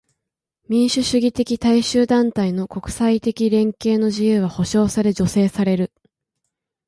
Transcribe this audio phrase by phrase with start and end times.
[0.67, 5.91] 民主主義的大衆団体の国際的連携の自由は保障され助成される。